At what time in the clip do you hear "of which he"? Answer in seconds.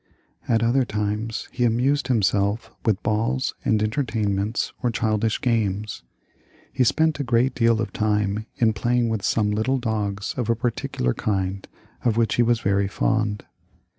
12.03-12.41